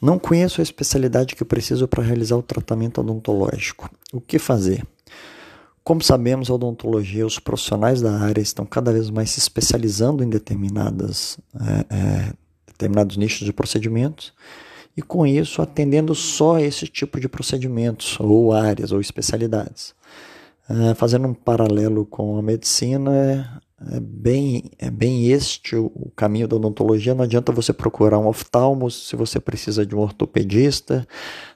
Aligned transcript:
Não 0.00 0.18
conheço 0.18 0.60
a 0.60 0.62
especialidade 0.62 1.34
que 1.34 1.44
preciso 1.44 1.88
para 1.88 2.02
realizar 2.02 2.36
o 2.36 2.42
tratamento 2.42 3.00
odontológico. 3.00 3.90
O 4.12 4.20
que 4.20 4.38
fazer? 4.38 4.86
Como 5.82 6.02
sabemos, 6.02 6.50
a 6.50 6.54
odontologia, 6.54 7.24
os 7.24 7.38
profissionais 7.38 8.02
da 8.02 8.12
área 8.18 8.40
estão 8.40 8.66
cada 8.66 8.92
vez 8.92 9.08
mais 9.08 9.30
se 9.30 9.38
especializando 9.38 10.22
em 10.24 10.28
determinadas, 10.28 11.38
é, 11.54 11.94
é, 11.94 12.32
determinados 12.66 13.16
nichos 13.16 13.46
de 13.46 13.52
procedimentos 13.52 14.34
e, 14.96 15.02
com 15.02 15.26
isso, 15.26 15.62
atendendo 15.62 16.14
só 16.14 16.58
esse 16.58 16.88
tipo 16.88 17.20
de 17.20 17.28
procedimentos, 17.28 18.18
ou 18.18 18.52
áreas, 18.52 18.92
ou 18.92 19.00
especialidades. 19.00 19.94
É, 20.68 20.94
fazendo 20.94 21.28
um 21.28 21.34
paralelo 21.34 22.04
com 22.04 22.36
a 22.36 22.42
medicina, 22.42 23.62
é 23.90 24.00
bem, 24.00 24.70
é 24.78 24.90
bem 24.90 25.30
este 25.30 25.76
o, 25.76 26.10
caminho 26.16 26.48
da 26.48 26.56
odontologia. 26.56 27.14
Não 27.14 27.24
adianta 27.24 27.52
você 27.52 27.72
procurar 27.72 28.18
um 28.18 28.26
oftalmo 28.26 28.90
se 28.90 29.14
você 29.16 29.38
precisa 29.38 29.86
de 29.86 29.94
um 29.94 30.00
ortopedista, 30.00 31.06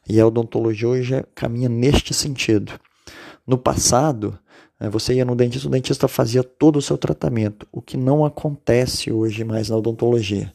e 0.09 0.21
a 0.21 0.27
odontologia 0.27 0.89
hoje 0.89 1.25
caminha 1.35 1.69
neste 1.69 2.15
sentido. 2.15 2.73
No 3.47 3.59
passado, 3.59 4.39
né, 4.79 4.89
você 4.89 5.15
ia 5.15 5.25
no 5.25 5.35
dentista, 5.35 5.69
o 5.69 5.71
dentista 5.71 6.09
fazia 6.09 6.43
todo 6.43 6.77
o 6.77 6.83
seu 6.83 6.97
tratamento, 6.97 7.67
o 7.73 7.83
que 7.83 7.97
não 7.97 8.25
acontece 8.25 9.11
hoje 9.11 9.45
mais 9.45 9.69
na 9.69 9.77
odontologia. 9.77 10.53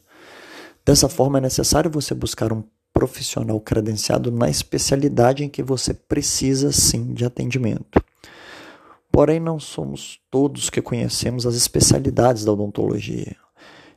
Dessa 0.85 1.09
forma, 1.09 1.39
é 1.39 1.41
necessário 1.41 1.89
você 1.89 2.13
buscar 2.13 2.53
um 2.53 2.63
profissional 2.93 3.59
credenciado 3.59 4.31
na 4.31 4.49
especialidade 4.49 5.43
em 5.43 5.49
que 5.49 5.61
você 5.61 5.93
precisa 5.93 6.71
sim 6.71 7.13
de 7.13 7.25
atendimento. 7.25 8.04
Porém, 9.15 9.39
não 9.39 9.61
somos 9.61 10.19
todos 10.29 10.69
que 10.69 10.81
conhecemos 10.81 11.47
as 11.47 11.55
especialidades 11.55 12.43
da 12.43 12.51
odontologia. 12.51 13.33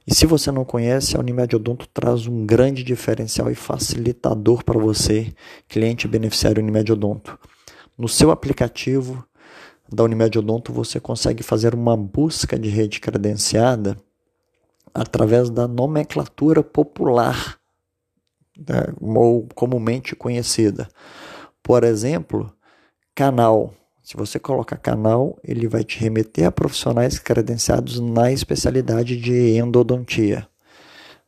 E 0.07 0.15
se 0.15 0.27
você 0.27 0.53
não 0.53 0.65
conhece, 0.65 1.17
a 1.17 1.19
Unimed 1.19 1.57
Odonto 1.57 1.89
traz 1.89 2.29
um 2.29 2.47
grande 2.47 2.85
diferencial 2.85 3.51
e 3.51 3.55
facilitador 3.57 4.63
para 4.63 4.79
você, 4.79 5.35
cliente 5.67 6.07
beneficiário 6.07 6.63
Unimed 6.63 6.93
Odonto. 6.93 7.37
No 7.99 8.07
seu 8.07 8.31
aplicativo 8.31 9.27
da 9.93 10.05
Unimed 10.05 10.39
Odonto, 10.39 10.73
você 10.73 11.01
consegue 11.01 11.43
fazer 11.43 11.75
uma 11.75 11.97
busca 11.97 12.57
de 12.57 12.69
rede 12.69 13.01
credenciada 13.01 13.99
através 14.95 15.51
da 15.51 15.67
nomenclatura 15.67 16.63
popular, 16.63 17.59
né, 18.57 18.95
ou 19.01 19.49
comumente 19.53 20.15
conhecida. 20.15 20.89
Por 21.61 21.83
exemplo, 21.83 22.53
canal. 23.17 23.75
Se 24.09 24.17
você 24.17 24.39
coloca 24.39 24.75
canal, 24.75 25.39
ele 25.45 25.69
vai 25.69 25.85
te 25.85 25.99
remeter 25.99 26.47
a 26.47 26.51
profissionais 26.51 27.19
credenciados 27.19 28.01
na 28.01 28.33
especialidade 28.33 29.19
de 29.19 29.59
endodontia. 29.59 30.49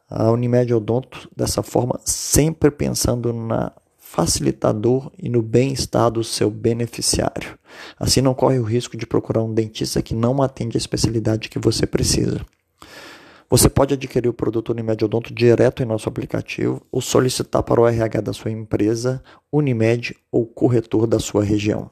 A 0.08 0.30
Unimed 0.30 0.72
Odonto, 0.72 1.28
dessa 1.36 1.62
forma, 1.62 2.00
sempre 2.06 2.70
pensando 2.70 3.34
na 3.34 3.70
facilitador 3.98 5.12
e 5.18 5.28
no 5.28 5.42
bem-estar 5.42 6.10
do 6.10 6.24
seu 6.24 6.50
beneficiário. 6.50 7.58
Assim 7.98 8.22
não 8.22 8.32
corre 8.32 8.58
o 8.58 8.64
risco 8.64 8.96
de 8.96 9.06
procurar 9.06 9.42
um 9.42 9.52
dentista 9.52 10.00
que 10.00 10.14
não 10.14 10.40
atende 10.40 10.78
a 10.78 10.80
especialidade 10.80 11.50
que 11.50 11.58
você 11.58 11.84
precisa. 11.84 12.40
Você 13.50 13.68
pode 13.68 13.92
adquirir 13.92 14.30
o 14.30 14.32
produto 14.32 14.70
Unimed 14.70 15.04
Odonto 15.04 15.34
direto 15.34 15.82
em 15.82 15.86
nosso 15.86 16.08
aplicativo 16.08 16.80
ou 16.90 17.02
solicitar 17.02 17.62
para 17.62 17.78
o 17.78 17.86
RH 17.86 18.22
da 18.22 18.32
sua 18.32 18.50
empresa, 18.50 19.22
Unimed 19.52 20.16
ou 20.32 20.46
corretor 20.46 21.06
da 21.06 21.18
sua 21.18 21.44
região. 21.44 21.90